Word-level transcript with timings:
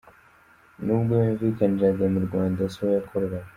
Nubwo 0.83 1.11
yumvikaniraga 1.23 2.05
mu 2.13 2.19
Rwanda, 2.27 2.61
siho 2.73 2.87
yakoreraga. 2.95 3.47